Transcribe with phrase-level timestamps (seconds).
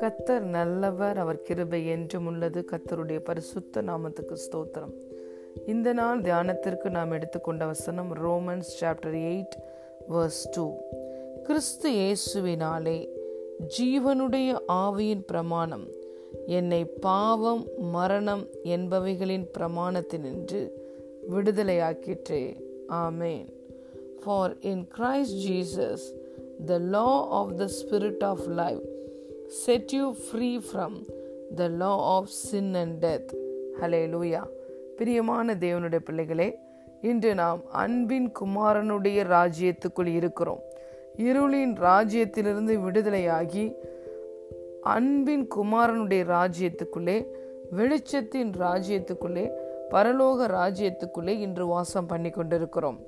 [0.00, 2.64] கத்தர் நல்லவர் அவர் கிருபை என்றும் உள்ளது.
[2.72, 4.94] கத்தருடைய பரிசுத்த நாமத்துக்கு ஸ்தோத்திரம்.
[5.66, 9.56] இந்த நாள் தியானத்திற்கு நாம் எடுத்துக்கொண்ட வசனம் Romans chapter eight
[10.10, 10.76] verse two.
[11.42, 13.08] கிறிஸ்து இயேசுவினாலே
[13.78, 15.86] ஜீவனுடைய ஆவியின் பிரமாணம்
[16.46, 20.70] என்னை பாவம் மரணம் என்பவைகளின் பிரமாணத்தினின்று
[21.30, 22.60] விடுதலையாக்கிற்றே.
[22.88, 23.60] ஆமேன்.
[24.24, 26.04] For in Christ Jesus
[26.66, 28.82] the law of the spirit of life
[29.46, 30.96] set you free from
[31.54, 33.32] the law of sin and death
[34.06, 34.42] hallelujah
[34.96, 36.58] பிரியமான தேவனுடைய பிள்ளைகளே
[37.00, 40.60] இன்று நாம் அன்பின் குமாரனுடைய ராஜ்யத்துக்குள் இருக்கிறோம்.
[41.16, 43.64] இருளின் ராஜ்யத்திலிருந்து விடுதலையாகி
[44.82, 47.26] அன்பின் குமாரனுடைய ராஜ்யத்துக்குள்ளே
[47.76, 49.44] வெளிச்சத்தின் ராஜ்யத்துக்குள்ளே
[49.90, 52.98] பரலோக ராஜ்யத்துக்குள்ளே இன்று வாசம் பண்ணி கொண்டிருக்கிறோம்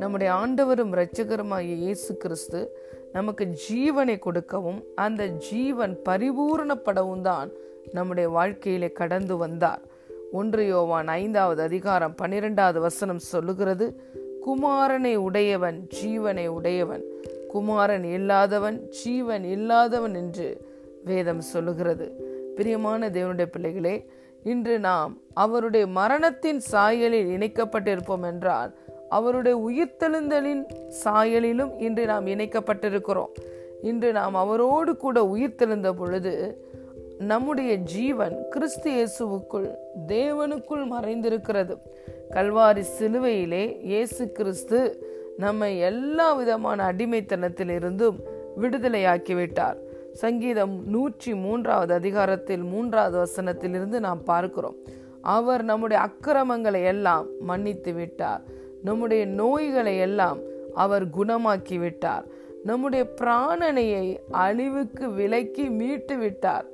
[0.00, 2.60] நம்முடைய ஆண்டவரும் இரட்சகருமாகிய இயேசு கிறிஸ்து
[3.12, 7.50] நமக்கு ஜீவனை கொடுக்கவும் அந்த ஜீவன் பரிபூரணப்படவும் தான்
[7.92, 9.82] நம்முடைய வாழ்க்கையிலே கடந்து வந்தார்.
[10.32, 13.86] ஒன்று யோவான் ஐந்தாவது அதிகாரம் பன்னிரெண்டாவது வசனம் சொல்லுகிறது
[14.46, 17.04] குமாரனை உடையவன் ஜீவனை உடையவன்
[17.48, 20.48] குமாரன் இல்லாதவன் ஜீவன் இல்லாதவன் என்று
[21.04, 22.06] வேதம் சொல்லுகிறது.
[22.56, 23.96] பிரியமான தேவனுடைய பிள்ளைகளே
[24.44, 28.70] இன்று நாம் அவருடைய மரணத்தின் சாயலில் இணைக்கப்பட்டிருப்போம் என்றால்
[29.16, 30.62] அவருடைய உயிர்த்தெழுந்தலின்
[31.02, 33.32] சாயலிலும் இன்று நாம் இணைக்கப்பட்டிருக்கிறோம்.
[33.90, 36.34] இன்று நாம் அவரோடு கூட உயிர்த்தெழுந்த பொழுது
[37.30, 39.68] நம்முடைய ஜீவன் கிறிஸ்து இயேசுவுக்குள்
[40.12, 41.74] தேவனுக்குள் மறைந்திருக்கிறது.
[42.34, 44.78] கல்வாரி சிலுவையிலே இயேசு கிறிஸ்து
[45.44, 48.18] நம்மை எல்லா விதமான அடிமைத்தனத்திலிருந்தும்
[48.62, 49.78] விடுதலையாக்கிவிட்டார்.
[50.22, 54.78] சங்கீதம் நூற்றி மூன்றாவது அதிகாரத்தில் மூன்றாவது வசனத்திலிருந்து நாம் பார்க்கிறோம்.
[55.36, 58.42] அவர் நம்முடைய அக்கிரமங்களை எல்லாம் மன்னித்து விட்டார்
[58.84, 60.38] நம்முடைய நோய்களை எல்லாம்
[60.74, 62.26] அவர் குணமாக்கி விட்டார்
[62.64, 66.66] நம்முடைய பிராணனையை அழிவுக்கு விலக்கி மீட்டு விட்டார்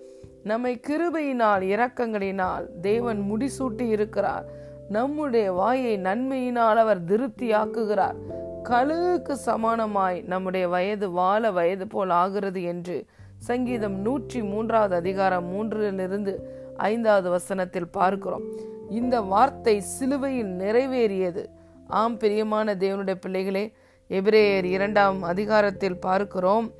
[0.42, 4.44] நம்மை கிருபையினால் இரக்கங்களினால் தேவன் முடிசூட்டி இருக்கிறார்.
[4.88, 8.18] நம்முடைய வாயை நன்மையினால் அவர் திருப்தியாக்குகிறார்.
[8.64, 13.04] கழுகுக்கு சமானமாய் நம்முடைய வயது வாழ வயது போல் ஆகிறது என்று
[13.38, 16.34] சங்கீதம் நூற்றி மூன்றாவது அதிகாரம் மூன்றிலிருந்து
[16.76, 18.46] ஐந்தாவது வசனத்தில் பார்க்கிறோம்.
[18.90, 21.44] இந்த வார்த்தை சிலுவையில் நிறைவேறியது.
[21.88, 23.72] ஆம் பிரியமான தேவனுடைய பிள்ளைகளே
[24.08, 26.70] எபிரேயர் இரண்டாம் அதிகாரத்தில் பார்க்கிறோம்.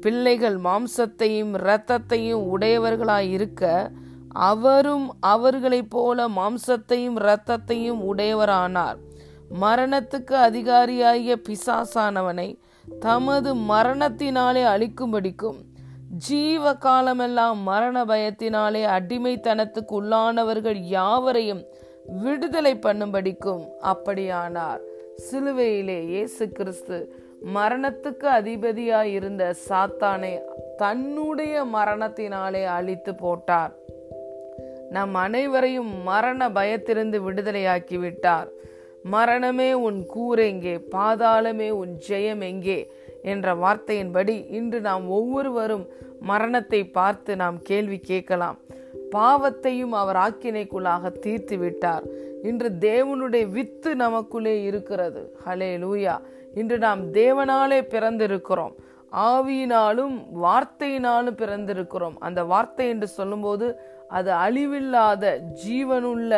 [0.00, 3.90] பிள்ளைகள் மாம்சத்தையும் இரத்தத்தையும் உடையவர்களாய் இருக்க
[4.28, 8.96] அவரும் அவர்களைப் போல மாம்சத்தையும் இரத்தத்தையும் உடையவரானார்.
[9.60, 12.58] மரணத்துக்கு அதிகாரியாகிய பிசாசானவனை
[13.00, 15.56] தமது மரணத்தினாலே அழிக்கும்படிக்கும்
[16.08, 21.64] ஜீவ காலமெல்லாம் மரண பயத்தினாலே அடிமைத்தனத்துக்கு உள்ளானவர்கள் யாவரையும்
[22.06, 24.80] விடுதலை பண்ணும்படிக்கும் அப்படியானார்.
[25.16, 27.14] சிலுவையிலே இயேசு கிறிஸ்து
[27.54, 30.40] மரணத்துக்கு அதிபதியாய் இருந்த சாத்தானை
[30.76, 33.74] தன்னுடைய மரணத்தினாலே அழித்து போட்டார்.
[34.90, 38.48] நம் அனைவரையும் மரண பயத்திலிருந்து விடுதலையாக்கி விட்டார்.
[39.02, 42.92] மரணமே உன் கூரெங்கே பாதாளமே உன் ஜெயம் எங்கே?
[43.22, 45.88] என்ற வார்த்தையின்படி இன்று நாம் ஒவ்வொருவரும்
[46.20, 48.58] மரணத்தை பார்த்து நாம் கேள்வி கேட்கலாம்.
[49.14, 52.06] பாவத்தையும் அவர் ஆக்கினைக்குள்ளாக தீர்த்து விட்டார்
[52.42, 55.22] இன்று தேவனுடைய வித்து நமக்குள்ளே இருக்கிறது.
[55.46, 56.14] ஹலே லூயா
[56.54, 58.74] இன்று நாம் தேவனாலே பிறந்திருக்கிறோம்.
[59.30, 60.14] ஆவியினாலும்
[60.44, 62.16] வார்த்தையினாலும் பிறந்திருக்கிறோம்.
[62.18, 63.66] அந்த வார்த்தை என்று சொல்லும்போது
[64.08, 65.24] அது அழிவில்லாத
[65.64, 66.32] ஜீவனுள்ள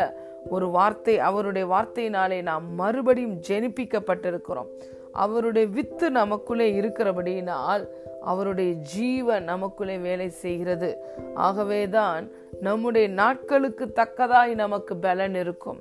[0.50, 1.15] ஒரு வார்த்தை.
[1.28, 4.69] அவருடைய வார்த்தையினாலே நாம் மறுபடியும் ஜெனிப்பிக்கப்பட்டிருக்கிறோம்.
[5.16, 7.88] அவருடைய வித்து நமக்குள்ளே இருக்கிறபடியினால்
[8.21, 10.97] அவருடைய ஜீவன் நமக்குள்ளே வேலை செய்கிறது.
[11.34, 15.81] ஆகவேதான் நம்முடைய நாட்களுக்கு தக்கதாய் நமக்கு பலன் இருக்கும்.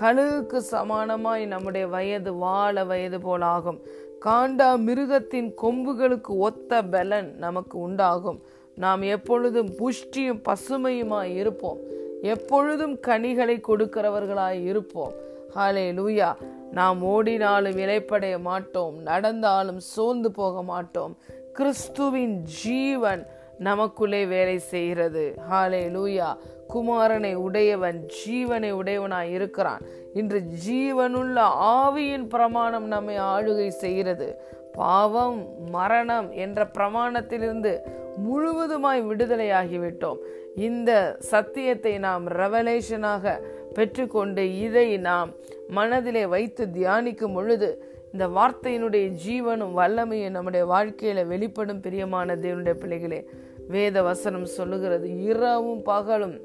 [0.00, 3.80] கழுகுக்கு சமானமாய் நம்முடைய வயது வாழ வயது போலாகும்.
[4.24, 8.40] காண்டா மிருகத்தின் கொம்புகளுக்கு ஒத்த பலன் நமக்கு உண்டாகும்.
[8.74, 11.78] நாம் எப்பொழுதும் புஷ்டியும் பசுமையுமாய் இருப்போம்.
[12.22, 15.12] எப்பொழுதும் கனிகளை கொடுக்கிறவர்களாய் இருப்போம்.
[15.56, 16.30] ஹாலே லூயா
[16.72, 21.16] நாம் ஓடினாலும் இலைப்படைய மாட்டோம் நடந்தாலும் சோர்ந்து போக மாட்டோம்.
[21.52, 23.26] கிறிஸ்துவின் ஜீவன்
[23.58, 25.34] நமக்குள்ளே வேலை செய்கிறது.
[25.50, 26.36] ஹாலே லூயா
[26.74, 29.80] குமாரனை உடையவன் ஜீவனை உடையவனாய் இருக்கிறான்.
[30.14, 34.40] இன்று ஜீவனுள்ள ஆவியின் பிரமாணம் நம்மை ஆளுகை செய்கிறது.
[34.72, 37.78] பாவம் மரணம் என்ற பிரமாணத்திலிருந்து
[38.16, 40.16] முழுவதுமாய் விடுதலையாகிவிட்டோம்.
[40.56, 43.40] இந்த சத்தியத்தை நாம் ரெவலேஷனாக
[43.76, 45.30] பெற்றுக்கொண்டு இதை நாம்
[45.68, 47.68] மனதிலே வைத்து தியானிக்கும் பொழுது
[48.12, 53.20] இந்த வார்த்தையினுடைய ஜீவனும் வல்லமையும் நம்முடைய வாழ்க்கையில வெளிப்படும் பிரியமான தேவனுடைய பிள்ளைகளே.
[53.68, 56.36] வேத வசனம் சொல்லுகிறது இரவும் பகலும்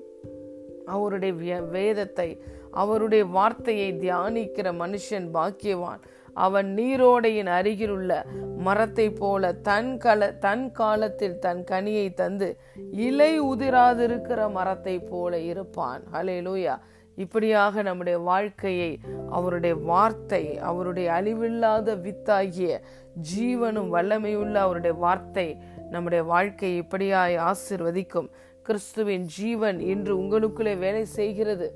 [0.86, 2.30] அவருடைய வேதத்தை
[2.82, 6.02] அவருடைய வார்த்தையை தியானிக்கிற மனுஷன் பாக்கியவான்.
[6.46, 8.12] அவன் நீரோடையின் அருகில் உள்ள
[8.58, 12.50] மரத்தை போல தன் கல தன் காலத்தில் தன் கனியை தந்து
[13.08, 16.04] இலை உதிராதிருக்கிற மரத்தை போல இருப்பான்.
[16.14, 16.76] ஹலே லூயா
[17.16, 19.00] இப்படியாக நம்முடைய வாழ்க்கையை
[19.30, 22.82] அவருடைய வார்த்தை அவருடைய அழிவில்லாத வித்தாகிய
[23.36, 25.58] ஜீவனும் வல்லமையுள்ள அவருடைய வார்த்தை
[25.90, 28.30] நம்முடைய வாழ்க்கையை இப்படியாய் ஆசிர்வதிக்கும்.
[28.62, 31.68] கிறிஸ்துவின் ஜீவன் இன்று உங்களுக்குள்ளே வேலை செய்கிறது.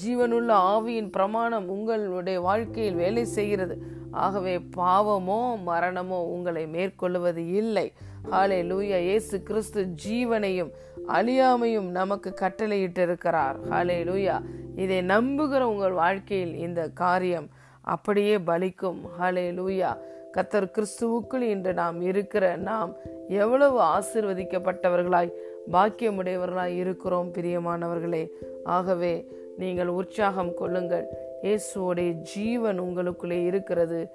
[0.00, 3.76] ஜீவனுள்ள ஆவியின் பிரமாணம் உங்களுடைய வாழ்க்கையில் வேலை செய்கிறது.
[4.10, 7.92] ஆகவே பாவமோ மரணமோ உங்களை மேற்கொள்வது இல்லை.
[8.30, 10.70] ஹாலே லூயா இயேசு கிறிஸ்து ஜீவனையும்
[11.08, 13.56] அழியாமையும் நமக்கு கட்டளையிட்டிருக்கிறார்.
[13.70, 14.36] ஹாலே லூயா
[14.76, 17.48] இதை நம்புகிற உங்கள் வாழ்க்கையில் இந்த காரியம்
[17.80, 19.00] அப்படியே பலிக்கும்.
[19.20, 19.90] ஹலே லூயா
[20.36, 22.92] கத்தர் கிறிஸ்துவுக்குள் இன்று நாம் இருக்கிற நாம்
[23.28, 25.30] எவ்வளவு ஆசிர்வதிக்கப்பட்டவர்களாய்
[25.72, 28.28] பாக்கியமுடையவர்களாய் இருக்கிறோம் பிரியமானவர்களே.
[28.64, 29.28] ஆகவே
[29.58, 31.06] நீங்கள் உற்சாகம் கொள்ளுங்கள்.
[31.42, 34.08] இயேசுவோடைய ஜீவன் உங்களுக்குள்ளே இருக்கிறது.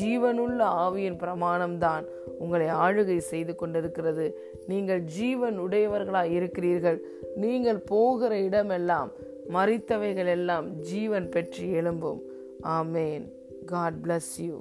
[0.00, 2.04] ஜீவனுள்ள ஆவியின் பிரமாணம்தான்
[2.38, 4.40] உங்களை ஆளுகை செய்து கொண்டிருக்கிறது.
[4.66, 7.02] நீங்கள் ஜீவன் உடையவர்களாய் இருக்கிறீர்கள்.
[7.36, 9.12] நீங்கள் போகிற இடமெல்லாம்
[9.52, 12.20] மறித்தவைகள் எல்லாம் ஜீவன் பெற்று எழும்பும்.
[12.62, 13.28] ஆமேன்.
[13.66, 14.60] God bless you